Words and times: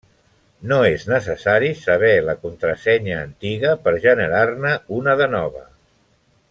No 0.69 0.77
és 0.91 1.03
necessari 1.11 1.69
saber 1.81 2.15
la 2.29 2.35
contrasenya 2.47 3.21
antiga 3.27 3.77
per 3.87 3.97
generar-ne 4.09 4.77
una 5.03 5.17
de 5.23 5.33
nova. 5.39 5.67